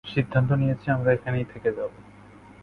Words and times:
সিদ্ধান্ত 0.05 0.49
নিয়েছি, 0.51 0.87
আমরা 0.91 1.09
এখানেই 1.13 1.45
থেকে 1.45 1.69
যাবো। 1.71 1.97